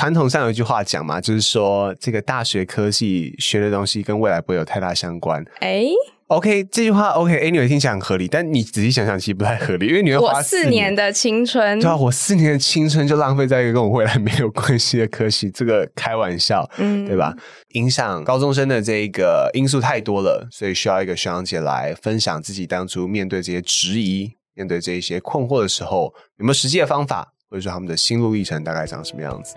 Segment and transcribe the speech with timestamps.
[0.00, 5.44] 传统上有一句话讲嘛，就是说这个大学科系学的东西跟未来不会有太大相关。
[5.60, 5.88] 哎
[6.28, 17.36] ，OK，这句话 OK，Anyway、听起来很合理，但你仔细想想，其实不太合理，因为你会我花四年的青春，对啊，我四年的青春就浪费在一个跟我未来没有关系的科系，这个开玩笑，嗯对吧？
[17.74, 29.56] 影响高中生的这个因素太多了，所以需要一个学长姐来分享自己当初面对这些质疑、面对这一些困惑的时候，有没有实际的方法，或者说他们的心路历程大概长什么样子？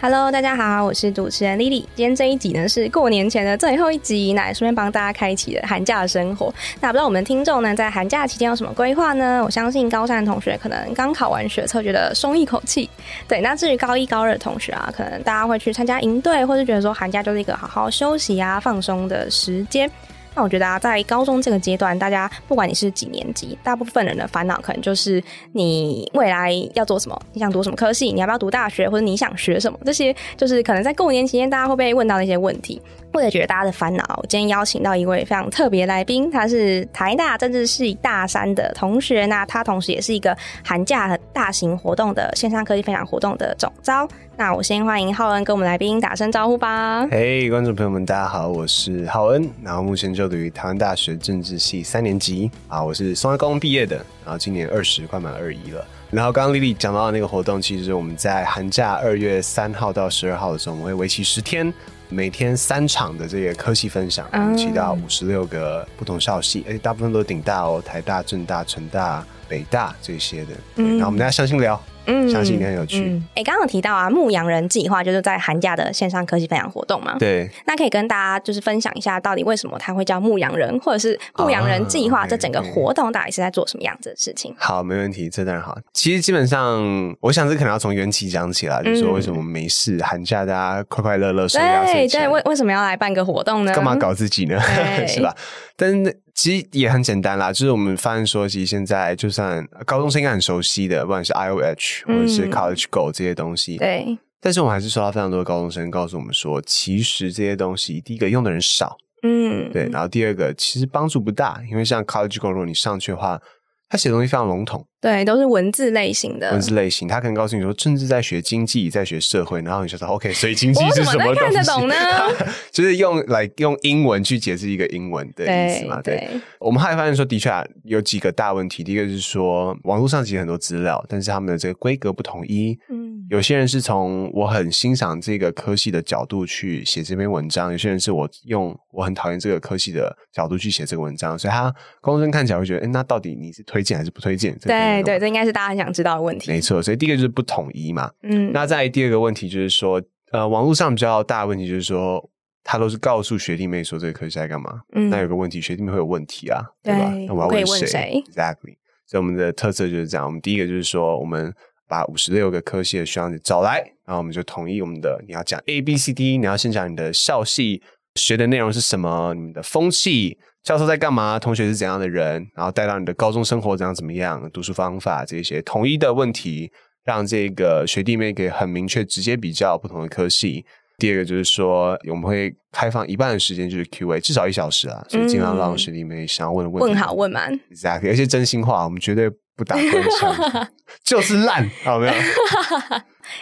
[0.00, 1.84] Hello，大家好，我是主持人 Lily。
[1.96, 6.54] 今天这一集呢是过年前的最后一集，那也顺便帮大家开启了寒假的生活。
[6.80, 9.42] 那不知道我们的听众呢在寒假期间有什么规划呢？
[9.44, 12.88] 我相信高三的同学可能刚考完学测，觉得松一口气。
[13.26, 19.90] 对，那至于高一高二的同学啊，可能大家会去参加营队，或是觉得说寒假就是一个好好休息啊、放松的时间。
[20.38, 32.80] 那我觉得啊，在高中这个阶段，大家不管你是几年级，大部分人的烦恼可能就是你未来要做什么，你想读什么科系，你要不要读大学，或者你想学什么，这些就是可能在过年期间大家会被问到的一些问题。
[33.12, 44.08] 或者觉得大家的烦恼，我今天邀请到一位非常特别来宾，他是台大政治系大三的同学，那他同时也是一个寒假大型活动的线上科技分享活动的总招。
[44.36, 47.04] 那我先欢迎浩恩跟我们来宾打声招呼吧。
[47.10, 55.84] 嘿、观众朋友们，大家好，我是浩恩，然后目前就读于台湾大学政治系三年级啊，我是松山高中毕业的，然后今年二十，快满二一了。
[56.10, 61.72] 然后刚刚丽丽讲到的那个活动，其实我们在寒假二月三号到十二号的时候，我们会为期十天，
[62.08, 70.54] 每天三场的这个科系分享，我们起到五十六个不同校系，而且大部分都是顶大哦，台大、政大、成大、北大这些的。
[70.74, 70.96] 对嗯。
[70.96, 73.04] 然后我们大家相信聊，嗯相信一定很有趣。
[73.04, 77.16] 嗯，哎、刚刚有提到啊，牧羊人计划就是在寒假的线上科技分享活动嘛。
[77.18, 84.54] 对，那可以跟大家就是分享一下，到底为什么它会叫牧羊人，或者是牧羊人计划啊这整个活动到底是在做什么样子的事情？
[84.58, 85.78] 好，没问题，这当然好。
[85.92, 93.72] 其实基本上，我想这可能要从缘起讲起啦，就是说为什么没事，寒假大家快快乐乐，收压岁钱对对，为为什么要来办个活动呢？
[93.74, 94.58] 干嘛搞自己呢？
[95.06, 95.34] 是吧？
[95.76, 113.42] 但是其实也很简单啦，就是我们发现说，其实现在就算高中生应该很熟悉的，不管是 I O H 或者是嗯 College Go 这些东西，对，但是我们还是收到非常多的高中生告诉我们说，其实这些东西，第一个用的人少，嗯，对，然后第二个其实帮助不大，因为像 College Go 如果你上去的话，
[113.88, 114.86] 它写的东西非常笼统。
[115.00, 116.50] 对，都是文字类型的。
[116.50, 121.80] 文字类型，他可能告诉你说政治在学经济，在学社会，然后你就说 OK，所以经济是什么怎么能看得东西？
[121.80, 121.94] 懂呢
[122.72, 126.02] 就是用来用英文去解释一个英文的意思嘛？
[126.02, 126.16] 对。
[126.16, 128.82] 对，我们后来发现说，的确啊，有几个大问题。
[128.82, 132.76] 第一个是说，网络上其实很多资料，但是他们的这个规格不统一。
[132.90, 144.56] 嗯，有些人是从我很欣赏这个科系的角度去写这篇文章，有些人是我用我很讨厌这个科系的角度去写这个文章，所以他公众生看起来会觉得，哎，那到底你是推荐还是不推荐？
[144.60, 146.50] 这个可能对对，这应该是大家很想知道的问题。
[146.50, 148.10] 没错，所以第一个就是不统一嘛。
[148.22, 152.22] 嗯，那再第二个问题就是说，呃，网络上比较大的问题就是说，
[152.64, 154.80] 他都是告诉学弟妹说这个科系在干嘛。
[154.94, 157.12] 嗯那有个问题，学弟妹会有问题啊，对吧？
[157.26, 158.76] 那我要问问谁？Exactly。
[159.06, 160.26] 所以我们的特色就是这样。
[160.26, 161.52] 我们第一个就是说，我们
[161.88, 167.82] 把五十六个科系的学长姐找来，然后我们就统一我们的，你要讲 A B C D，你要先讲你的校系
[168.16, 170.36] 学的内容是什么，你们的风气。
[170.68, 171.38] 教授在干嘛？
[171.38, 172.46] 同学是怎样的人？
[172.54, 174.50] 然后带到你的高中生活怎样怎么样？
[174.52, 176.70] 读书方法这些统一的问题，
[177.06, 180.66] 让这个学弟妹可以很明确直接比较不同的科系。
[180.98, 187.50] 第二个就是说，我们会开放一半的时间就是 Q&A，至少一小时啊，所以尽量让学弟妹想要问的问题问好问满。
[187.70, 190.68] ，exactly，而且真心话，我们绝对不打官腔，
[191.02, 192.12] 就是烂，好没有？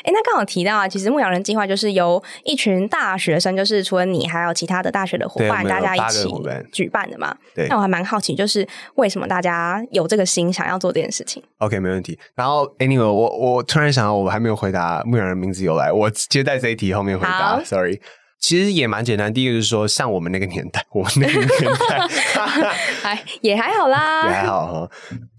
[0.03, 6.29] 哎，那刚好提到啊，其实牧羊人计划就是由一群大学生，就是除了你，还有其他的大学的伙伴，大家一起
[6.73, 7.37] 举办的嘛。
[7.55, 12.19] 对那我还蛮好奇，就是为什么大家有这个心想要做这件事情？OK，没问题。
[12.35, 18.00] 然后，anyway，我我突然想到，我还没有回答牧羊人名字由来，我接在这一题后面回答，sorry。
[18.46, 21.98] 其实也蛮简单，第一个就是说，像我们那个年代， 我们那个年代，
[23.02, 24.90] 还也还好啦，也还好哈。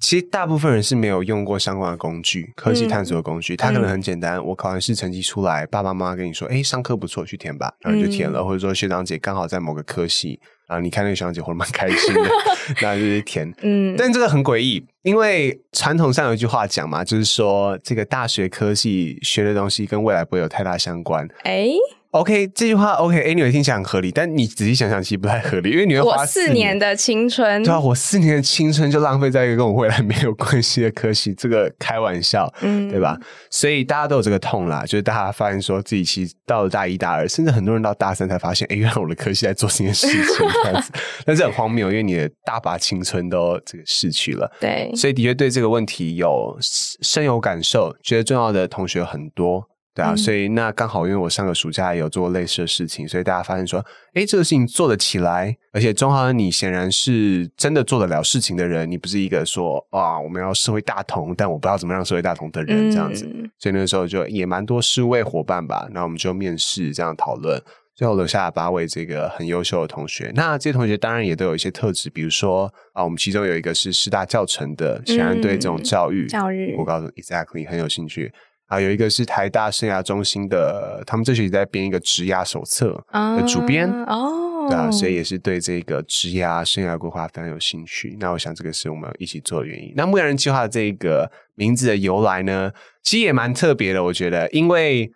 [0.01, 3.55] 其实大部分人是没有用过相关的工具，科技探索的工具。
[3.55, 8.43] 它可能很简单，我考完试成绩出来，爸爸妈妈跟你说，哎，上课不错，去填吧，然后就填了。
[8.43, 10.37] 或者说学长姐刚好在某个科系，
[10.67, 12.29] 然后你看那个学长姐活得蛮开心的，
[12.83, 13.49] 那就是填。
[13.61, 21.25] 嗯，但这个很诡异，因为传统上有一句话讲嘛，就是说这个大学科系学的东西跟未来不会有太大相关。
[21.43, 21.69] 哎，
[22.11, 33.17] OK，这句话 OK，Anyway 听起来很合理，但你仔细想想，其实不太合理，因为你会花四年年的青春，对啊，我四年的青春就浪费在一个跟我未来没有关系的科系， 这个开玩笑，嗯对吧？
[33.51, 40.91] 所以大家都有这个痛啦，就是大家发现说自己其实到了大一、大二，甚至很多人到大三才发现，哎，原来我的科系在做这件事情，这样子，
[41.25, 44.49] 但是很荒谬，因为你的大把青春都这个逝去了。
[44.61, 49.63] 对，所以的确对这个问题有深有感受，觉得重要的同学很多，
[49.97, 50.17] 对啊，嗯。
[50.17, 53.83] 所以那刚好因为我上个暑假也有做过类似的事情，所以大家发现说，
[54.13, 63.49] 哎，这个事情做得起来，而且中豪你显然是真的做得了事情的人，你不是一个说啊我们要社会大同，但我不知道怎么让社会大同的人、这样子，嗯。
[63.57, 67.59] 所以那个时候就也蛮多十位伙伴吧，那我们就面试这样讨论。
[67.95, 76.75] 最后留下了八位这个很优秀的同学，那这些同学当然也都有一些特质，比如说啊，我们其中有一个是师大教程的，显然对这种嗯教育、教育。
[76.77, 78.31] 我告诉你 exactly 很有兴趣
[78.67, 78.79] 啊。
[78.79, 83.89] 有一个是台大生涯中心的，他们这学期在编一个职涯手册的主编。
[83.89, 88.15] 啊哦，对啊，所以也是对这个职涯生涯规划非常有兴趣。
[88.19, 89.93] 那我想这个是我们一起做的原因。
[89.95, 92.71] 那牧羊人计划这个名字的由来呢，
[93.03, 95.11] 其实也蛮特别的，我觉得，因为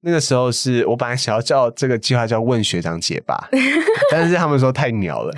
[0.00, 3.48] 那个时候是我本来想要叫这个计划叫“问学长姐”吧”，
[4.10, 5.32] 但是他们说太鸟了。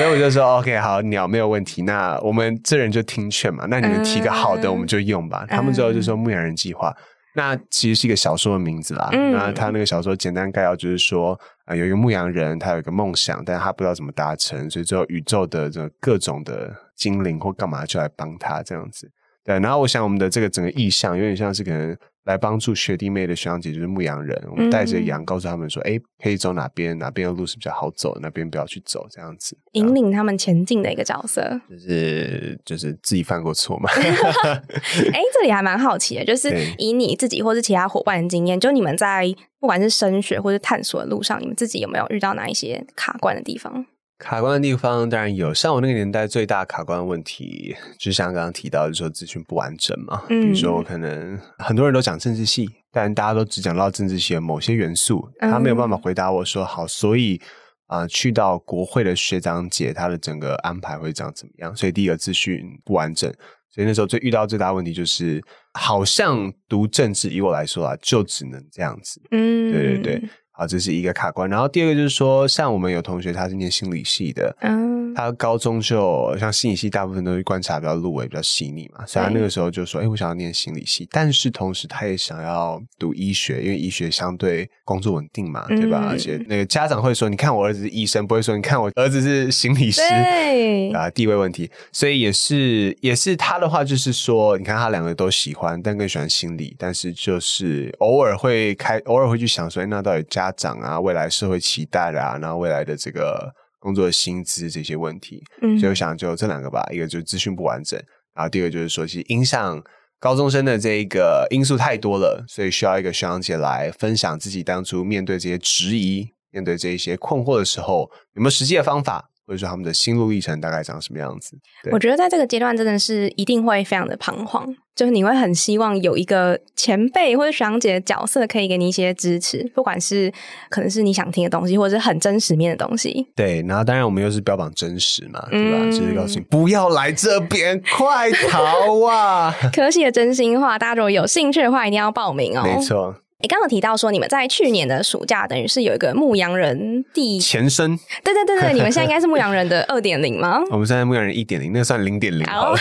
[0.00, 1.82] 所以我就说 OK，好，鸟没有问题。
[1.82, 3.66] 那我们这人就听劝嘛。
[3.68, 5.44] 那你们提个好的，嗯我们就用吧。
[5.46, 6.90] 他们之后就说“牧羊人计划”，
[7.36, 9.10] 那其实是一个小说的名字啦。
[9.12, 19.06] 嗯那他那个小说简单概要就是说，啊、有一个牧羊人，他有一个梦想，但是他不知道怎么达成，所以最后宇宙的这个各种的精灵或干嘛就来帮他这样子。
[19.44, 21.94] 对，然后我想我们的这个整个意象有点像是可能
[22.24, 29.56] 来帮助学弟妹的学长姐，就是牧羊人，我们带着羊，告诉他们说，哎、可以走哪边，哪边的路是比较好走，哪边不要去走，这样子。
[29.72, 31.60] 引领他们前进的一个角色。
[31.68, 33.88] 就是就是自己犯过错嘛。
[33.96, 39.26] 哎，这里还蛮好奇的，就是以你自己或是其他伙伴的经验，就你们在
[39.58, 43.86] 不管是升学或是探索的路上，你们自己有没有遇到哪一些卡关的地方？
[44.20, 50.22] 卡关的地方当然有，像我那个年代最大卡关的问题，就像刚刚提到，就是说资讯不完整嘛。
[50.28, 57.40] 嗯比如说，我可能很多人都讲政治系，但大家都只讲到政治系的某些元素，他没有办法回答我说好，所以
[57.86, 61.74] 啊、去到国会的学长姐，他的整个安排会长怎么样？
[61.74, 63.28] 所以第一个资讯不完整，
[63.74, 69.20] 所以那时候最遇到最大的问题就是，好像读政治，以我来说啊，就只能这样子。
[69.30, 70.18] 嗯，对对。
[70.18, 71.48] 对，好，这是一个卡关。
[71.48, 86.00] 然后第二个就是说，像我们有同学他是念心理系的，嗯，他高中就像心理系，大部分都是观察比较入微、比较细腻嘛，所以他那个时候就说：“哎、我想要念心理系，但是同时他也想要读医学，因为医学相对工作稳定嘛，对吧？
[86.02, 90.02] 嗯而且那个家长会说：‘你看我儿子是医生’，不会说‘你看我儿子是心理师’。
[90.02, 105.78] 对，啊，地位问题，所以也是也是他的话，就是说，你看他两个都喜欢，但更喜欢心理，但是就是偶尔会开，偶尔会去想说，哎那到底家长啊，未来社会期待啊，然后未来的这个工作的薪资这些问题，嗯。
[105.78, 108.00] 所以我想就这两个吧，一个就是资讯不完整，
[108.34, 109.82] 然后第二个就是说，其实影响
[110.18, 121.56] 高中生的这一个因素太多了，所以需要一个学长姐来分享自己当初面对这些质疑、面对这一些困惑的时候，有没有实际的方法，或者说他们的心路历程大概长什么样子？
[121.90, 130.32] 我觉得在这个阶段真的是一定会非常的彷徨，就是你会很希望有一个前辈或者学长姐的角色可以给你一些支持，不管是
[130.68, 133.26] 可能是你想听的东西，或者是很真实面的东西。
[133.34, 135.78] 对，然后当然我们又是标榜真实嘛，对吧？
[135.80, 139.54] 嗯就是告诉你不要来这边，快逃啊！
[139.74, 142.62] 科系的真心话，大家如果有兴趣的话，一定要报名哦。
[142.62, 150.60] 没错，你刚刚有提到说，你们在去年的暑假，等于是有一个牧羊人第，前身对对对对，你们现在应该是牧羊人的 二点零吗？
[150.70, 152.78] 我们现在牧羊人一点零，那个算零点零好了。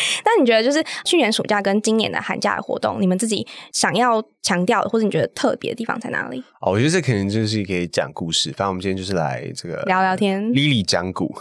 [0.24, 6.42] 那你觉得就是去年暑假跟今年的寒假的活动，你们自己想要强调的，或者你觉得特别的地方在哪里？
[6.60, 8.50] 哦，我觉得这可能就是可以讲故事。
[8.50, 11.34] 反正我们今天就是来这个聊聊天 Lily 讲古。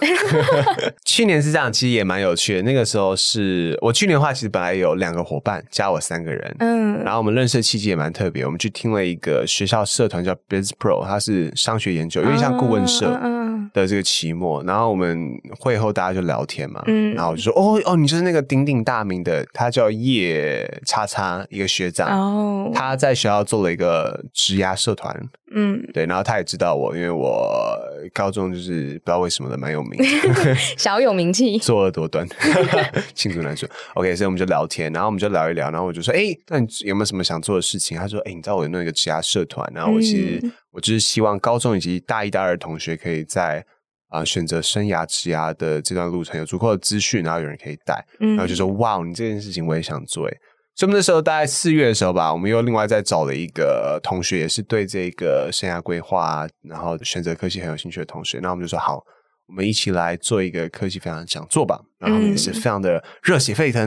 [1.05, 2.61] 去年是这样，其实也蛮有趣的。
[2.63, 6.55] 那个时候是我去年的话，其实本来有两个伙伴，加我三个人。
[6.59, 14.63] 嗯然后我们认识的契机也蛮特别，我们去听了一个学校社团叫 Biz Pro，它是商学研究，有点像顾问社嗯嗯的这个期末。
[14.63, 17.13] 然后我们会后大家就聊天嘛，嗯。
[17.13, 25.15] 然后我就说哦哦，你就是那个鼎鼎大名的，他叫叶叉叉，一个学长，哦，他在学校做了一个职涯社团，
[25.53, 27.77] 嗯，对，然后他也知道我，因为我
[28.13, 32.27] 高中就是不知道为什么的蛮有名的， 小有名气，作恶多端，
[33.15, 33.67] 罄竹难书。
[33.95, 37.97] OK，所以我们就聊天，然后我们就聊一聊，然后我就说，哎，那你有没有什么想做的事情？
[37.97, 43.65] 他说，哎，你知道我有弄一个职涯社团，然后我其实、嗯我就是希望高中以及大一、大二的同学可以在
[44.09, 50.33] 啊、选择生涯职涯的这段路程有足够的资讯，然后有人可以带，嗯然后就说，哇，你这件事情我也想做，哎。
[50.75, 58.39] 所以我们那时候大概四月的时候吧，我们又另外再找了一个同学，也是对这个生涯规划，然后选择科系很有兴趣的同学。
[58.41, 59.03] 那我们就说好，
[59.47, 61.81] 我们一起来做一个科技分享讲座吧。
[62.00, 63.82] 然后他们也是非常的热血沸腾。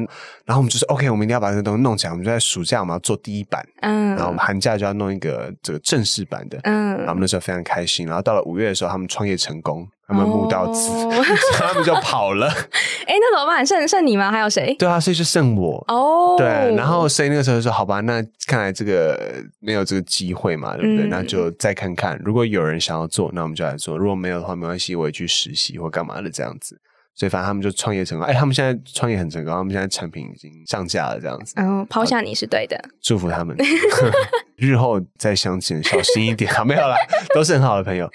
[0.45, 2.13] 然后我们就是 OK，我们一定要把这个东西弄起来。
[2.13, 6.59] 我们就在暑假我们要做第一版，嗯，然后我们寒假就要弄一个这个正式版的。
[6.65, 8.07] 嗯然后我们那时候非常开心。
[8.07, 11.25] 然后到了五月的时候，他们创业成功，他们募到资， 哦
[11.55, 12.49] 他们就跑了。
[13.07, 13.65] 哎，那怎么办？
[13.65, 14.31] 剩剩你吗？
[14.31, 14.75] 还有谁？
[14.75, 15.83] 对啊，所以就剩我。
[15.89, 21.07] 哦，对，然后所以那个时候就说好吧，那看来这个没有这个机会嘛，对不对？
[21.07, 26.79] 嗯那就再看看，如果有人想要做，那我们就来做；如果没有的话，没关系，我也去实习或干嘛的这样子。
[27.15, 32.81] 所以反正他们就创业成功，哎，他们现在创业很成功，他们现在产品已经上架了，这样子，嗯，抛下你是对的。
[33.03, 33.57] 祝福他们。
[34.57, 36.95] 日后再相见，小心一点，好没有啦，
[37.35, 38.11] 都是很好的朋友。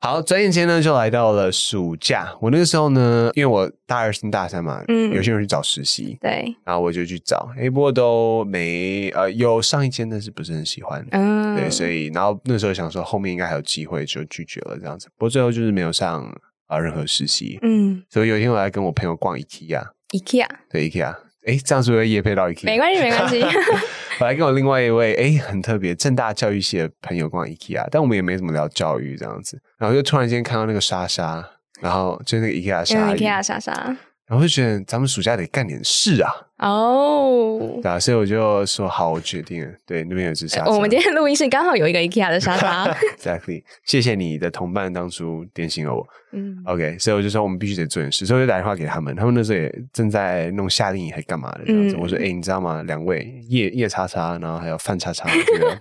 [0.00, 2.30] 好，转眼间呢就来到了暑假。
[2.38, 11.02] 我那个时候呢，因为我大二升大三嘛，嗯有些人去找实习，对，然后我就去找，哎，不过都没呃有上一间，但是不是很喜欢。
[11.12, 15.08] 嗯，对，所以然后那时候想说后面应该还有机会，就拒绝了这样子。
[15.16, 16.30] 不过最后就是没有上
[16.66, 21.14] 啊、任何实习，嗯所以有一天我来跟我朋友逛 IKEA，，IKEA 对 IKEA，
[21.46, 22.64] 哎，这样是不是夜配到 IKEA？
[22.66, 23.42] 没关系，没关系。
[24.20, 31.44] 我来跟我另外一位哎很特别正大教育系的朋友逛 IKEA，但我们也没怎么聊教育这样子，然后就突然间看到那个莎莎，
[31.80, 33.96] 然后就是那个 IKEA 莎莎，IKEA 莎莎。
[34.26, 40.72] 然后就觉得咱们暑假得干点事啊，哦，对啊，所以我就说好，我决定了，对，那边有只沙发。
[40.72, 42.88] 我们今天录音室刚好有一个 IKEA 的沙发。
[43.20, 46.06] exactly，谢谢你的同伴当初点醒了我。
[46.36, 51.94] 嗯 OK，所以我就说我们必须得做点事，所以我就打电话给他们，他们那时候也正在弄夏令营还干嘛的这样子。
[51.94, 52.82] 嗯我说，哎、你知道吗？
[52.84, 55.78] 两位叶叶叉叉，然后还有范叉叉，这个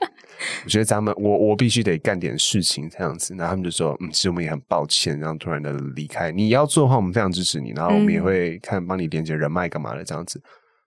[0.64, 3.34] 我觉得咱们我我必须得干点事情这样子。
[3.38, 6.32] 然后他们就说，嗯，其实我们也很抱歉，然后突然的离开。
[6.32, 10.42] 你要做的话，我们非常支持你，然后我们也嗯会看帮你连接人脉干嘛的这样子。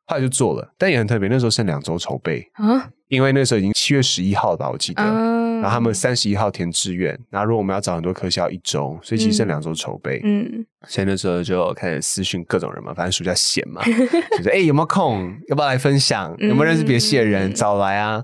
[0.09, 5.03] 后来就做了，但也很特别，那时候剩两周筹备，啊，因为那时候已经七月十一号了吧，我记得。
[5.03, 10.21] 嗯，然后他们三十一号填志愿，然后如果我们要找很多科校一周，所以其实剩两周筹备。
[10.23, 13.83] 嗯所以那时候就开始私讯各种人嘛，反正暑假闲嘛，
[14.39, 16.33] 就是哎、诶有没有空，要不要来分享？
[16.39, 18.23] 有没有认识别系的人，嗯找来啊。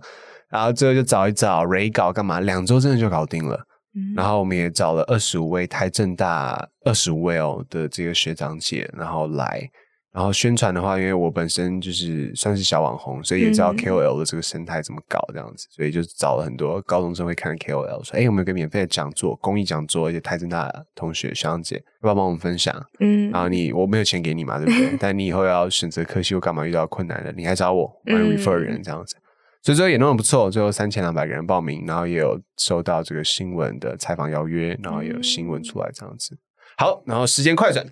[0.53, 3.57] 然后最后就找一找 re 稿干嘛，两周真的就搞定了。
[3.95, 9.69] 嗯然后我们也找了二十五位台政大二十五位哦的这个学长姐，然后来。
[10.15, 22.75] 然后宣传的话，因为我本身就是算是小网红，所以也知道嗯 KOL 的这个生态怎么搞这样子，所以就找了很多高中生会看的 KOL，说：“哎，我们有个免费的讲座，公益讲座，而且台政大的同学学长姐要不要帮我们分享？
[23.01, 24.97] 嗯然后你我没有钱给你嘛，对不对？
[25.01, 29.17] 但你以后要选择科系或干嘛遇到困难了，你还找我，我 refer 人这样子。
[29.62, 36.37] 所以最后也弄得不错，最后三千两百个人报名，然后也有收到这个新闻的采访邀约，然后也有新闻出来这样子。
[36.76, 37.87] 好，然后时间快转，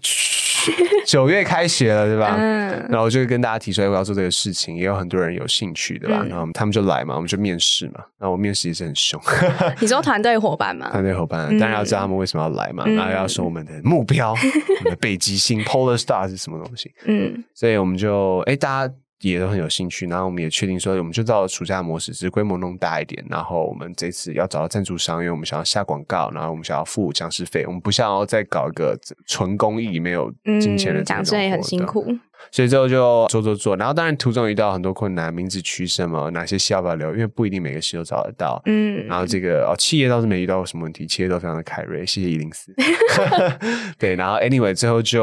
[1.07, 2.37] 九月开学了，对吧？
[2.39, 6.21] 嗯然后我就跟大家提出来我要做这个事情，也有很多人有兴趣，对吧？
[6.25, 8.01] 嗯然后他们就来嘛，我们就面试嘛。
[8.19, 9.21] 然后我面试也是很凶，
[9.81, 10.91] 你说团队伙伴吗？
[10.91, 16.91] 团队伙伴嗯当然要知道他们为什么要来嘛，嗯然后要说我们的目标， 我们的北极星 Polar Star 是什么东西。
[17.05, 23.25] 嗯所以我们就哎，大家也都很有兴趣，然后我们也确定说，我们就照暑假模式，只是规模弄大一点。
[23.29, 32.07] 然后我们这次要找到赞助商，因为我们想要下广告，然后我们想要付讲师费，我们不想要再搞一个纯公益没有金钱的讲师也很辛苦。
[32.51, 38.61] 所以最后就做做做，然后当然途中遇到很多困难，名字取什么，哪些戏要不要留，因为不一定每个系都找得到。
[38.65, 42.75] 嗯，然后这个哦，企业倒是没遇到什么问题，企业都非常的凯瑞，谢谢一零四。
[43.99, 45.23] 对，然后 anyway 最后就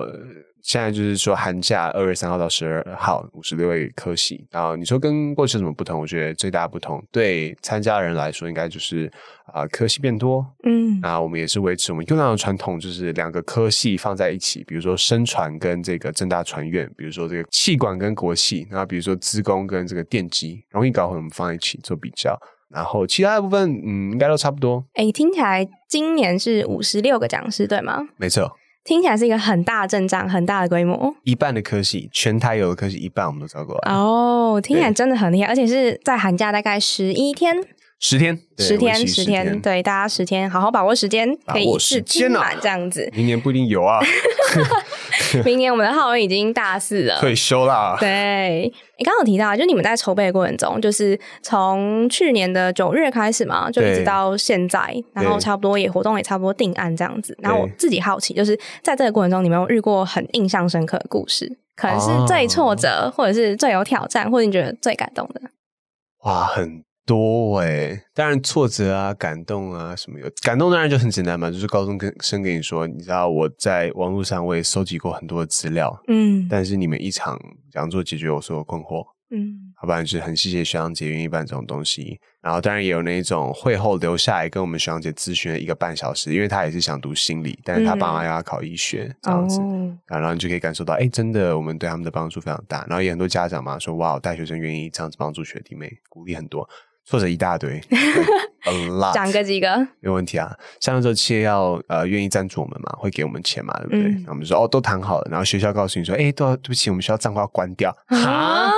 [0.00, 0.20] 呃
[0.62, 6.00] 现在就是说寒假二月三号到十二号五十六位科系，然后你说跟过去有什么不同？
[6.00, 9.10] 我觉得最大的不同对参加的人来说，应该就是
[9.52, 22.38] 啊、科系变多，嗯那我们也是维持我们优良的传统，就是两个科系放在一起，比如说声传跟这个正大传院，比如说这个气管跟国系，然后比如说资工跟这个电机，容易搞混，我们放在一起做比较。
[22.68, 24.82] 然后其他的部分，嗯，应该都差不多。
[24.94, 27.98] 哎，听起来今年是五十六个讲师，对吗？
[28.16, 28.50] 没错，
[28.84, 31.14] 听起来是一个很大的阵仗，很大的规模。
[31.22, 37.56] 一半的科系，全台有的科系一半我们都招过来，哦，听起来真的很厉害，而且是在寒假大概十一天，
[38.04, 43.08] 十天，十天，十天，对，大家十天，好好把握时间，可以一次时间啊听满这样子。
[43.14, 44.00] 明年不一定有啊，
[45.46, 47.96] 明年我们的浩文已经大四了，退休啦。
[48.00, 48.62] 对，
[48.98, 57.38] 你刚刚有提到，就你们在筹备的过程中，就是从去年的九月开始嘛，就一直到现在，然后差不多也活动也差不多定案这样子。
[57.40, 61.56] 然后我自己好奇，就是在这个过程中，你们有遇过很印象深刻的故事？
[61.76, 65.40] 可能是最挫折，或者是最有挑战，或者你觉得最感动的？
[66.24, 77.38] 哇，很多哎、当然挫折啊、感动啊什么有，感动当然就很简单嘛，就是高中跟生跟你说，你知道我在网络上我也收集过很多的资料，嗯但是你们一场
[77.70, 82.20] 讲座解决我所有困惑，嗯，好吧就是很谢谢学长姐愿意办这种东西。
[82.40, 92.84] 然后当然也有那一种会后留下来跟我们学长姐咨询了一个半小时，因为他也是想读心理，但是他爸妈要他考医学这样子，哦，啊然后你就可以感受到，哎，真的我们对他们的帮助非常大。
[92.88, 96.68] 然后也很多家长嘛说，哇，大学生愿意这样子帮助学弟妹，鼓励很多，
[97.04, 97.80] 挫折一大堆，
[98.64, 100.56] a lot，讲个几个，没有问题啊。
[100.80, 104.02] 像那时候企业要呃愿意赞助我们嘛，会给我们钱嘛，对不对？
[104.02, 108.72] 嗯然后我们就说哦都谈好了，然后学校告诉你说，哎，对对不起，我们学校账号要关掉 啊哈，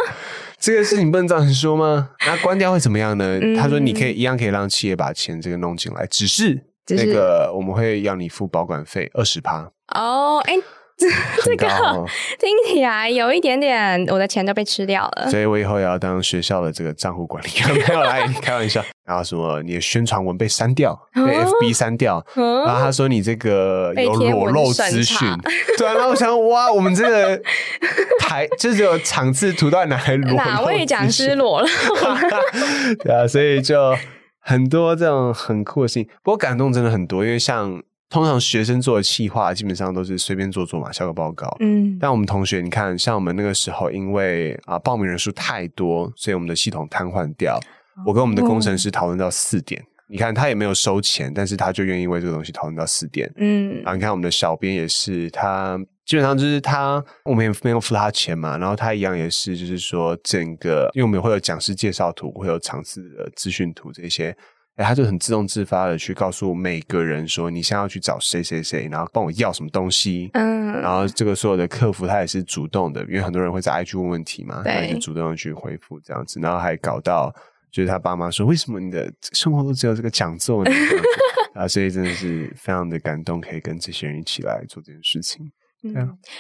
[0.59, 2.11] 这个事情不能这样说吗？
[2.27, 3.39] 那关掉会怎么样呢？
[3.43, 10.55] 嗯他说你可以一样可以让企业把钱这个弄进来，只是只是那个我们会要你付保管费二十趴，哦，哎，
[11.45, 12.07] 这个哦。
[12.39, 15.29] 听起来有一点点，我的钱都被吃掉了。
[15.31, 18.83] 所以我以后也要当学校的这个账户管理员， 没有来开玩笑。
[19.05, 25.29] 然后什么你的宣传文被删掉，被哦 FB 删掉，然后嗯，他说你这个有裸露审资讯，
[25.77, 25.93] 对啊。
[25.93, 27.39] 然后我想，哇，我们这个
[28.21, 31.69] 台就是有场次图到哪里裸露哪位讲师裸了？
[33.05, 33.95] 对啊，所以就
[34.41, 36.09] 很多这种很酷的事情。
[36.23, 37.83] 不过感动真的很多，因为像
[38.15, 41.53] 通常学生做的企划，基本上都是随便做做嘛，交个报告。
[41.59, 47.59] 嗯，但我们同学，你看，像我们那个时候，因为啊、报名人数太多，所以我们的系统瘫痪掉。
[48.07, 53.29] 我跟我们的工程师讨论到四点，你看他也没有收钱，但是他就愿意为这个东西讨论到四点。
[53.37, 64.37] 嗯然后你看我们的小编也是，他基本上就是他，我们也没有付他钱嘛，然后他一样也是，就是说整个，因为我们会有讲师介绍图，会有场次的资讯图这些。
[64.77, 77.33] 哎，他就很自动自发的去告诉每个人说，你现在要去找谁谁谁，然后帮我要什么东西，嗯，然后这个所有的客服他也是主动的，因为很多人会在 IG 问问题嘛，对他也是主动的去回复这样子，然后还搞到
[77.71, 80.71] 就是他爸妈说，为什么你的生活都只有这个讲座呢？
[81.55, 85.53] 啊，所以真的是非常的感动，可以跟这些人一起来做这件事情。
[85.85, 85.95] 嗯，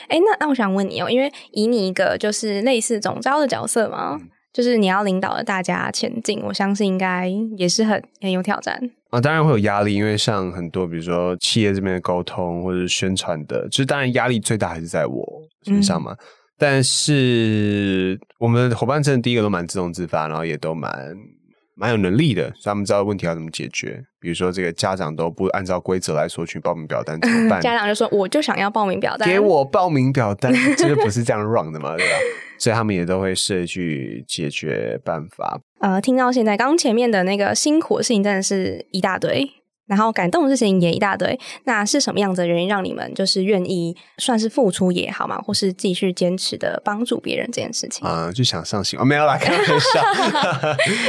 [0.08, 8.80] 哎、那那我想问你哦，因为以你一个就是类似总招的角色嘛，嗯就是你要领导着大家前进，我相信应该也是很很有挑战。
[9.10, 16.16] 啊，当然会有压力，因为像很多比如说企业这边的沟通或者是宣传的，就是当然压力最大还是在我身上嘛。
[16.56, 20.92] 但是我们的伙伴真的第一个都蛮自动自发，然后也都蛮
[21.76, 24.04] 蛮有能力的，所以他们知道问题要怎么解决。
[24.20, 27.60] 比如说这个家长都不按照规则来索取报名表单怎么办？
[27.62, 32.16] 家长就说：“我就想要报名表单，给我报名表单， 这个不是这样 run 的嘛，对吧？
[32.58, 35.60] 所以他们也都会设去解决办法。
[35.80, 39.46] 呃，听到现在，刚前面的那个辛苦的事情真的是一大堆，
[39.86, 41.38] 然后感动的事情也一大堆。
[41.64, 48.06] 那是什么样子的原因让你们就是愿意算是付出也好嘛，或是继续坚持的帮助别人这件事情？
[48.08, 49.76] 啊、就想上心哦，没有啦，开玩笑。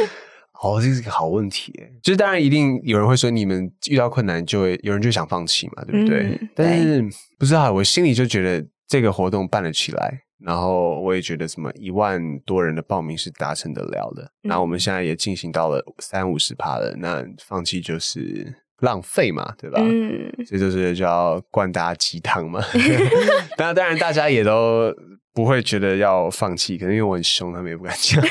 [0.65, 6.23] 哦，这是个好问题耶，就是当然一定有人会说，你们遇到困难就会有人就想放弃嘛，对不对？
[6.41, 7.03] 嗯但是
[7.37, 19.79] 不知道，我心里就觉得这个活动办了起来，然后我也觉得什么一万多人的报名是达成得了的，嗯那我们现在也进行到了三五十趴了，那放弃就是浪费嘛，对吧？
[19.81, 22.61] 嗯，所以就是叫灌大家鸡汤嘛。
[23.57, 24.93] 当然，当然大家也都
[25.33, 28.21] 不会觉得要放弃，可能因为我很凶，他们也不敢讲。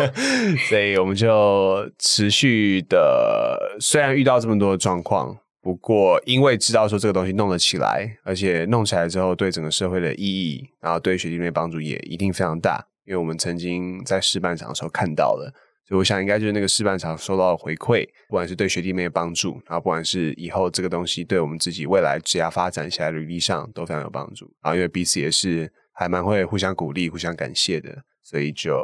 [0.68, 12.84] 所以我们就持续的，虽然遇到这么多的状况，不过因为知道说这个东西弄得起来，而且弄起来之后对整个社会的意义，然后对学弟妹帮助也一定非常大。
[13.06, 15.52] 因为我们曾经在试办场的时候看到了。
[15.86, 24.50] 所以我想，应该就是那个试办场收到的回馈，不管是对学弟妹的帮助，然后不管是以后这个东西对我们自己未来职业发展下来履历上都非常有帮助。
[24.62, 28.74] 然后因为彼此也是还蛮会互相鼓励、互相感谢的，所以就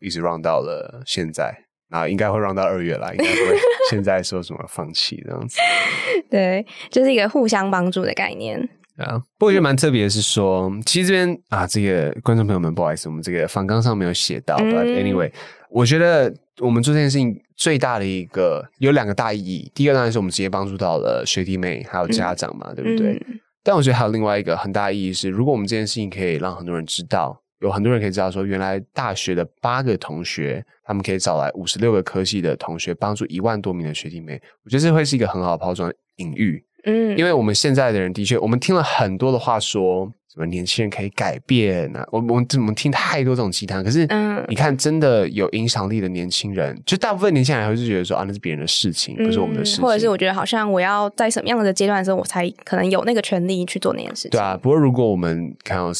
[0.00, 1.54] 一直 run 到了现在。
[1.88, 3.56] 然后应该会 run 到二月啦，应该不会
[3.88, 5.58] 现在说什么放弃这样子。
[6.28, 8.58] 对，就是一个互相帮助的概念。
[8.96, 15.30] 啊，不过我觉得蛮特别的是说，其实这边啊，这个观众朋友们，不好意思，我们这个访纲上没有写到、嗯 b u t anyway，
[15.70, 23.12] 我觉得我们做这件事情最大的一个有两个大意义，第一个当然是我们直接帮助到了学弟妹还有家长嘛，对不对？
[23.28, 36.64] 嗯但我觉得还有另外一个很大意义是，如果我们这件事情可以让很多人知道，有很多人可以知道说，原来大学的八个同学，他们可以找来五十六个科系的同学，帮助一万多名的学弟妹，我觉得这会是一个很好的抛装隐喻。
[36.86, 43.82] 嗯，因为我们现在的人的确，我们听了很多的话说，什么年轻人可以改变啊，我我们我们听太多这种鸡汤。
[43.82, 54.30] 可是，嗯你看，真的有影响力的年轻人，就大部分年轻人还会是觉得说啊，那是别人的事情，不是我们的事情，嗯或者是我觉得好像我要在什么样的阶段的时候，我才可能有那个权利去做那件事情。
[54.30, 54.56] 对啊。
[54.56, 55.90] 不过，如果我们看到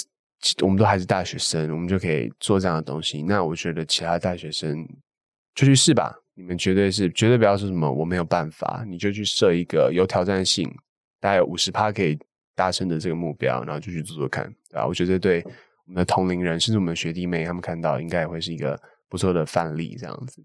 [0.62, 4.87] 我们都还是大学生，我们就可以做这样的东西，那我觉得其他大学生
[5.55, 6.14] 就去试吧。
[6.37, 10.70] 你们绝对是绝对不要说什么我没有办法，你就去设一个有挑战性，
[11.18, 12.18] 大概有五十趴可以
[12.55, 14.87] 达成的这个目标，然后就去做做看，对吧？
[14.87, 15.42] 我觉得对
[15.87, 20.44] 我们的同龄人，甚至我们的学弟妹，他们看到应该也会是一个不错的范例，这样子。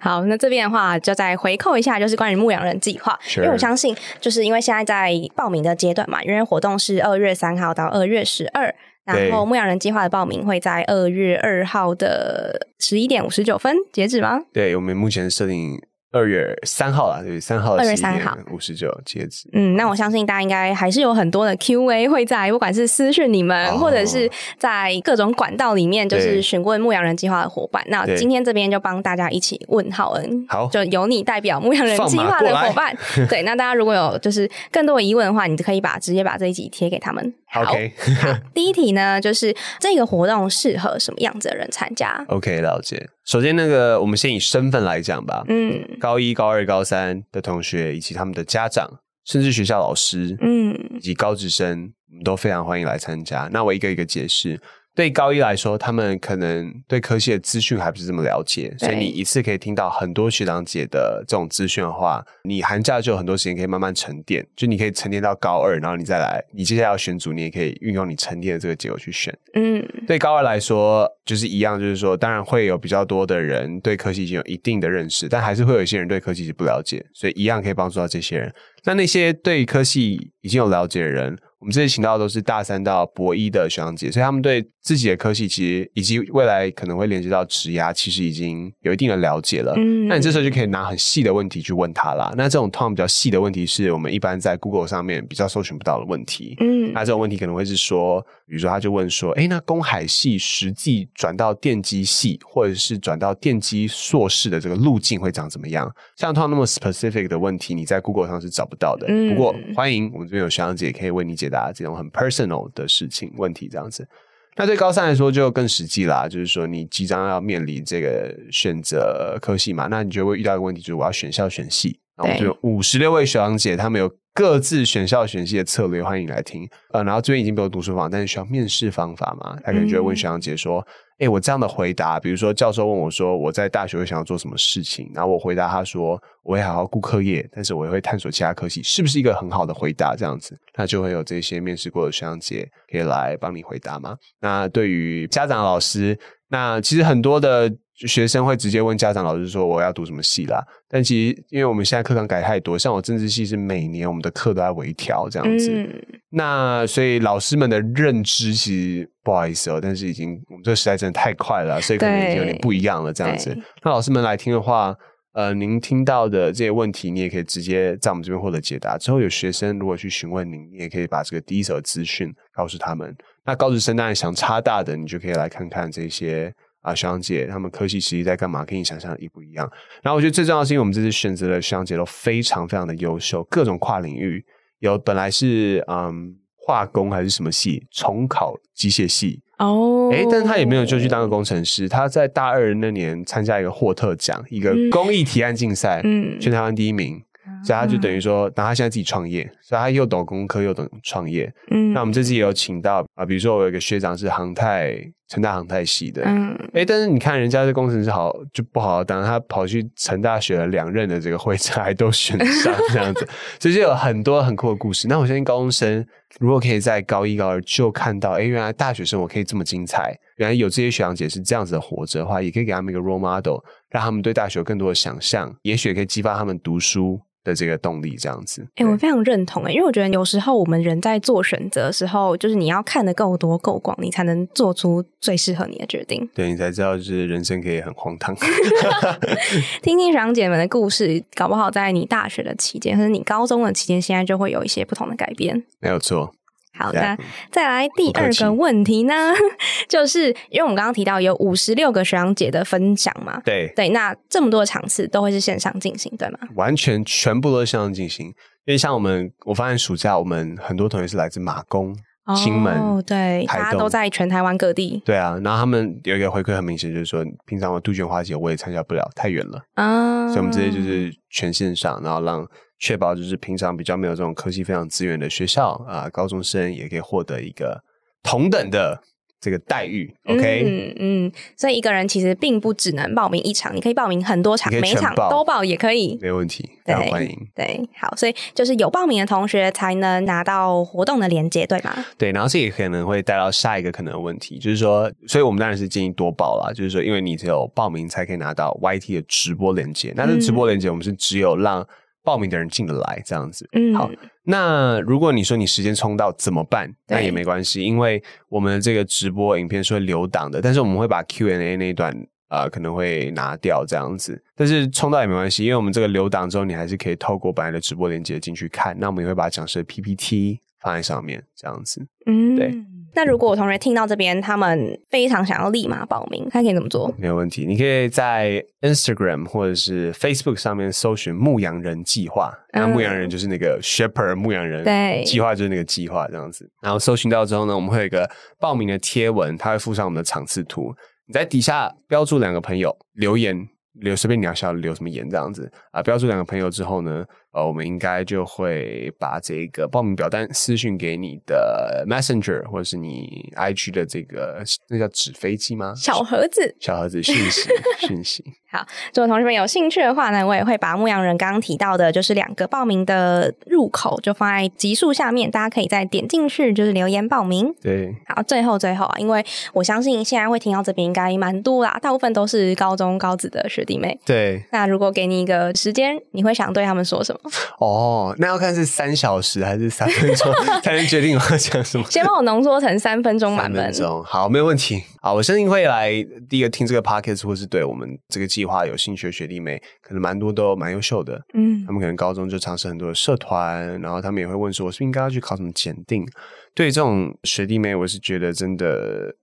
[0.00, 8.74] 好，那这边的话就再回扣一下，就是关于牧羊人计划，因为我相信，就是因为现在在报名的阶段嘛，因为活动是二月三号到二月十二，
[9.14, 14.40] 然后牧羊人计划的报名会在二月二号的十一点五十九分截止吗？
[14.52, 15.80] 对，我们目前设定。
[16.12, 19.48] 二月三号啦，对，三号二月三号五十九截止。
[19.52, 27.80] 嗯，那我相信大家应该还是有很多的 Q&A 会在，不管是私讯你们，或者是在各种管道里面，就是询问牧羊人计划的伙伴。
[27.86, 32.92] 那今天这边就帮大家一起问浩恩，好，就由你代表牧羊人计划的伙伴。
[33.30, 37.32] 对，那大家如果有就是更多的疑问的话，你就可以把直接把这一集贴给他们。
[37.54, 43.08] OK，好，第一题呢，就是这个活动适合什么样子的人参加？OK，了解。
[43.24, 45.44] 首先，那个我们先以身份来讲吧。
[45.48, 48.88] 嗯，高一、高二、高三的同学，以及他们的家长，
[49.24, 53.48] 甚至学校老师，嗯，以及高职生，我们都非常欢迎来参加。
[53.52, 54.60] 那我一个一个解释。
[55.00, 69.34] 对高一来说，他们可能对科系的资讯还不是这么了解，所以你一次可以听到很多学长姐的这种资讯的话，你寒假就有很多时间可以慢慢沉淀，就你可以沉淀到高二，然后你再来，你接下来要选组，你也可以运用你沉淀的这个结果去选。
[69.54, 78.52] 嗯，对高二来说就是一样，就是说，当然会有比较多的人对科系已经有一定的认识，但还是会有一些人对科系是不了解，所以一样可以帮助到这些人。
[78.84, 81.38] 那那些对科系已经有了解的人。
[81.60, 89.74] 我们这次请到的都是大三到博一的学长姐，所以他们对自己的科系其实以及未来可能会连接到职涯，其实已经有一定的了解了。
[89.76, 92.32] 嗯，那你这时候就可以拿很细的问题去问他啦。
[92.34, 96.56] 那这种通常比较细的问题，是我们一般在 Google 上面比较搜寻不到的问题。
[96.60, 105.94] 嗯，那这种问题可能会是说，比如说他就问说，哎，那公海系实际转到电机系，或者是转到电机硕士的这个路径会长怎么样？
[106.16, 109.06] 像通常那么 specific 的问题，你在 Google 上是找不到的。
[109.28, 111.49] 不过欢迎我们这边有学长姐可以为你解。
[111.50, 114.08] 答这种很 personal 的事情问题，这样子，
[114.56, 116.26] 那对高三来说就更实际啦。
[116.26, 121.98] 就是说，你即将要面临这个选择科系嘛，那你就会遇到一个问题，就是我要选校选系。
[122.16, 126.68] 然后就五十六位学长姐，他们有各自选校选系的策略，欢迎来听。
[126.92, 129.58] 呃，然后这边已经没有读书房，但是需要面试方法嘛？
[129.64, 130.86] 他可能就会问学长姐说。
[131.20, 140.16] 哎，我这样的回答，比如说教授问我说我在大学会想要做什么事情，然后我回答他说我会好好顾课业，但是我也会探索其他科系，是不是一个很好的回答？
[140.16, 144.16] 这样子，那就会有这些面试过的学长姐可以来帮你回答吗。
[144.40, 147.70] 那对于家长老师，那其实很多的。
[148.06, 155.86] 学生会直接问家长老师说我要读什么系啦，但其实因为我们现在课纲改太多，像我政治系是每年我们的课都在微调这样子，
[156.30, 163.54] 那所以老师们的认知其实不好意思哦，但是已经我们这个时代真的太快了，所以可能已经有点不一样了这样子。
[163.82, 164.96] 那老师们来听的话，
[165.34, 168.96] 呃，您听到的这些问题，你也可以直接在我们这边获得解答。
[168.96, 173.14] 之后有学生如果去询问您，你也可以把这个第一手资讯告诉他们。
[173.44, 176.50] 那高职生当然想差大的，你就可以来看看这些。
[176.82, 178.64] 啊，学长姐他们科系实际在干嘛？
[178.64, 179.70] 跟你想象的一不一样。
[180.02, 184.44] 然后我觉得最重要是因为我们这次选择的学长姐都非常非常的优秀，各种跨领域
[184.78, 197.22] 有本来是嗯化工还是什么系，重考机械系哦，哎，但是他也没有就去当个工程师，他在大二那年参加一个霍特奖，一个公益提案竞赛，嗯，全台湾第一名。
[197.64, 201.52] 所以他就等于说，那他现在自己创业，所以他又懂工科又懂创业。
[201.70, 204.96] 嗯，那我们这次也有请到啊，比如说我有一个学长是航太
[205.28, 213.28] 成大航太系的，嗯，哎，但是你看人家这工程师好就不好当，他跑去成大学了两任的这个会长还都选上这样子，
[213.60, 215.06] 所以就有很多很酷的故事。
[215.06, 216.04] 那我相信高中生
[216.38, 223.58] 如果可以在高一高二就看到，哎，原来大学生活可以这么精彩，原来有这些学长姐是这样子的活着的话，也可以给他们一个 role model，
[223.90, 227.20] 让他们对大学有更多的想象，也许可以激发他们读书。
[227.42, 236.28] 的这个动力，这样子，哎，我非常认同哎，因为我觉得有时候我们人在做选择的时候，就是你要看的够多、够广，你才能做出最适合你的决定。
[236.34, 238.34] 对你才知道，就是人生可以很荒唐。
[239.82, 245.62] 听听长姐们的故事，搞不好在你大学的期间，或者你高中的期间，现在就会有一些不同的改变。
[245.80, 246.34] 没有错。
[246.80, 247.18] 好的，
[247.50, 249.32] 再来第二个问题呢，
[249.88, 253.72] 就是因为我们刚刚提到有五十六个学长姐的分享嘛，对。
[253.76, 256.38] 对，那这么多场次都会是线上进行，对吗？
[256.54, 261.94] 完全全部都是线上进行，因为像我们，我发现暑假我们很多同学是来自马公、
[262.36, 272.46] 金门，对，大家都在全台湾各地，对啊，然后他们有一个回馈很明显，就是说平常我杜鹃花节我也参加不了，太远了啊，所以我们直接就是全线上，然后让。
[272.82, 277.78] 确保就是平常比较没有这种科技非常资源的学校啊，高中生也可以获得一个
[278.22, 278.98] 同等的
[279.40, 280.12] 这个待遇。
[280.26, 286.18] OK，嗯嗯，所以一个人其实并不只能报名一场，你可以报名很多场，每一场都报也可以。
[286.20, 287.48] 没有问题，非常对欢迎。
[287.54, 292.04] 对，好，所以就是有报名的同学才能拿到活动的链接，对吗？
[292.18, 301.86] 对，然后这也可能会带到下一个可能的问题，就是说，所以我们当然是建议多报啦，就是说，因为你只有报名才可以拿到 YT 的直播链接，那这直播链接我们是只有让
[302.22, 303.68] 报名的人进得来这样子。
[303.72, 304.10] 嗯，好，
[304.50, 306.92] 那如果你说你时间冲到怎么办？
[307.06, 312.12] 那也没关系，因为我们的这个直播影片是会留档的，但是我们会把 Q&A 那一段
[312.48, 318.96] 呃可能会拿掉这样子，但是冲到也没关系，因为我们这个留档之后，你还是可以透过本来的直播链接进去看。
[318.98, 322.06] 那我们也会把讲师的 PPT 放在上面，这样子。
[322.26, 322.74] 嗯，对。
[323.14, 327.12] 那如果我同学听到这边，他们非常想要立马报名，他可以怎么做？
[327.18, 336.70] 没有问题，你可以在 Instagram 或者是 Facebook 上面搜寻“牧羊人计划”，那牧羊人就是那个 shepherd 牧羊人，对计划就是那个计划这样子。
[336.82, 340.94] 然后搜寻到之后呢，我们会有一个报名的贴文，它会附上我们的场次图，
[341.26, 343.68] 你在底下标注两个朋友留言。
[343.94, 355.92] 留随便你要想留什么言这样子啊，标注两个朋友之后呢，呃，我们应该就会把这个报名表单私信给你的 Messenger 或者是你 IG 的这个那叫纸飞机吗？
[355.96, 356.76] 小盒子。
[356.78, 357.68] 小盒子讯息
[358.06, 367.74] 讯息，好如果同学们有兴趣的话呢，我也会把牧羊人刚刚提到的，就是两个报名的入口，就放在集数下面，大家可以再点进去，就是留言报名。
[367.82, 374.16] 对，好，最后最后啊，因为我相信现在会听到这边应该蛮多啦，大部分都是高中高职的学弟妹。
[374.24, 377.39] 对，那如果给你一个时间，你会想对他们说什么？
[377.78, 382.04] 哦，那要看是三小时还是三分钟才能决定我要讲什么。
[382.10, 384.02] 先帮我浓缩成三分钟版本三分。
[384.02, 385.02] 钟，好，没有问题。
[385.22, 386.10] 好，我相信会来
[386.48, 391.40] 第一个听这个 podcast 或是对我们这个计划有兴趣的学弟妹，可能蛮多都蛮优秀的。
[391.54, 396.26] 嗯他们可能高中就尝试很多的社团，然后他们也会问说，我是不是应该要去考什么检定？
[396.74, 399.34] 对于这种学弟妹，我是觉得真的。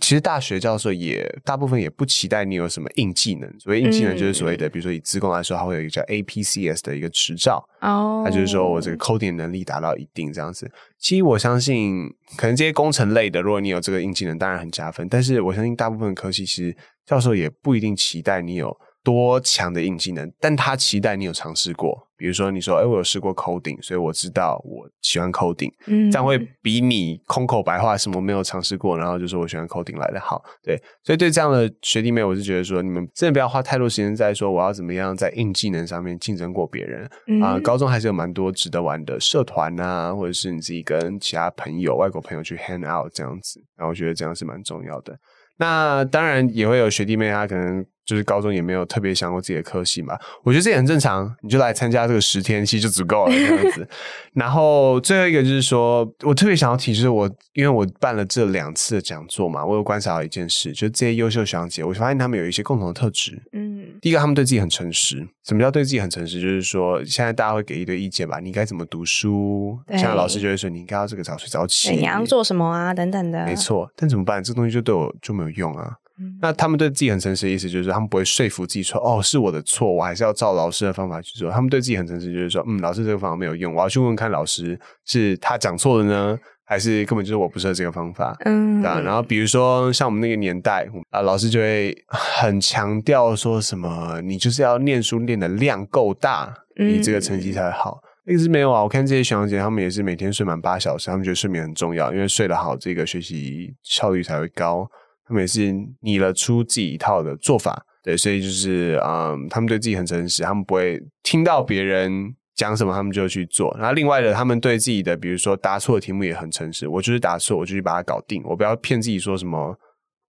[0.00, 10.70] 其实大学教授也大部分也不期待你有什么硬技能，所谓硬技能就是所谓的，比如说以资工来说，它会有一个叫 APCS 的一个执照，哦，它就是说我这个 coding 能力达到一定这样子。
[10.98, 15.08] 其实我相信，可能这些工程类的，如果你有这个硬技能，当然很加分。
[15.08, 21.96] 但是我相信大部分科系，其实教授也不一定期待你有多强的硬技能，但他期待你有尝试过。
[22.16, 30.42] 比如说，你说，哎，我有试过 coding，所以我知道我喜欢 coding，嗯这样会比你空口白话什么没有尝试过，然后就说我喜欢 coding 来的好。
[30.60, 37.04] 对，所以对这样的学弟妹，我是觉得说，你们真的不要花太多时间在说我要怎么样在硬技能上面竞争过别人。
[37.42, 45.16] 啊、嗯高中还是有蛮多值得玩的社团啊，或者是你自己跟其他朋友、外国朋友去 hang out 这样子，然后我觉得这样是蛮重要的。
[45.58, 53.86] 那当然也会有学弟妹，他可能就是高中也没有特别想过自己的科系嘛，我觉得这也很正常，你就来参加这个十天，其实就足够了这样子。
[54.32, 65.26] 然后最后一个就是说，我特别想要提，就是我因为我办了这两次的讲座嘛，我有观察到一件事，就是这些优秀学长姐，我发现他们有一些共同的特质，嗯第一个，他们对自己很诚实。
[65.44, 66.40] 什么叫对自己很诚实？
[66.40, 69.78] 就是说，现在大家会给一堆意见吧，你该怎么读书？
[69.86, 72.92] 对像老师就会说，你应该要这个早睡早起，你要做什么啊？
[72.94, 73.90] 等等的，没错。
[73.96, 74.42] 但怎么办？
[74.42, 75.96] 这东西就对我就没有用啊。
[76.18, 81.50] 嗯那他们对自己很诚实的意思，就是他们不会说服自己说，哦，是我的错，我还是要照老师的方法去做。
[81.50, 88.34] 他们对自己很诚实，就是说，嗯，老师这个方法没有用，我要去问问看老师是他讲错了呢，还是根本就是我不适合这个方法。
[88.44, 98.00] 嗯，对啊，然后比如说像我们那个年代啊，老师就会很强调说什么，你就是要念书念的量够大，你这个成绩才好。
[98.26, 104.88] 一直没有啊，我看这些学长姐他们也是每天睡满八小时，他们觉得睡眠很重要，因为睡得好，这个学习效率才会高。
[105.26, 113.76] 他们也是拟了出自己一套的做法，对，所以就是嗯，他们对自己很诚实，他们不会听到别人讲什么，他们就去做。
[113.78, 119.76] 然后另外的，他们对自己的，比如说答错的题目也很诚实，我就是答错，我就去把它搞定，我不要骗自己说什么。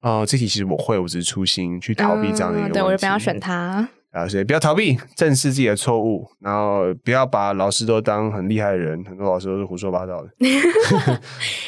[0.01, 2.71] 哦、这题其实我会，我只是粗心去逃避这样的一个问题。
[2.71, 3.89] 嗯对我就不要选它。
[4.17, 10.29] 啊，所以不要逃避，正视自己的错误，然后不要把老师都当很厉害的人，很多老师都是胡说八道的。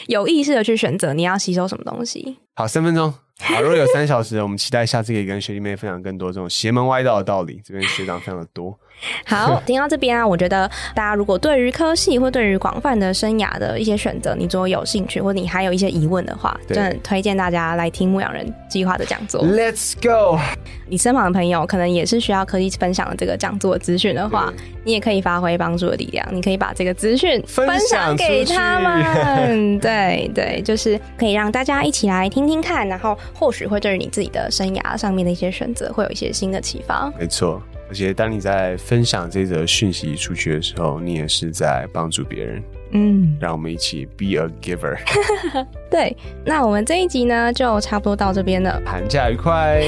[0.08, 2.38] 有意识的去选择你要吸收什么东西。
[2.56, 3.14] 好，三分钟。
[3.42, 7.62] 好，如果有三小时，我们期待下次可以跟学弟妹分享更多这种邪门歪道的道理。
[7.66, 8.78] 这边学长非常的多。
[9.26, 19.42] 好，听到这边啊，我觉得大家如果对于科系或对于广泛的生涯的一些选择，你如果有兴趣，或者你还有一些疑问的话，对真的推荐大家来听牧羊人计划的讲座。
[19.46, 20.38] Let's go。
[20.90, 24.52] 你身旁的朋友可能也是需要科技分享的这个讲座资讯的话，
[24.84, 29.80] 你也可以发挥帮助的力量，你可以把这个资讯分享享给他们。
[29.80, 37.12] 对对，就是可以让大家一起来听听看，然后或许会对于你自己的生涯上面的一些选择会有一些新的启发。
[37.20, 42.64] 没错，而且当你在分享这则讯息出去的时候，你也是在帮助别人。
[42.92, 44.98] 嗯，让我们一起 be a giver。
[45.92, 48.82] 对，那我们这一集呢就差不多到这边了。
[48.86, 49.84] 寒假愉快。